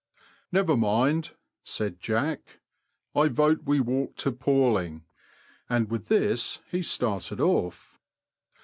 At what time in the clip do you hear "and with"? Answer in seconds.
5.69-6.07